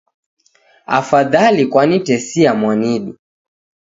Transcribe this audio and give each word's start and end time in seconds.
Afadhali 0.87 1.65
kwanitesia 1.65 2.53
mwanidu 2.53 3.17